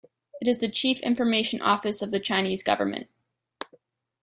It 0.41 0.47
is 0.47 0.57
the 0.57 0.67
chief 0.67 0.99
information 1.01 1.61
office 1.61 2.01
of 2.01 2.09
the 2.09 2.19
Chinese 2.19 2.63
government. 2.63 3.07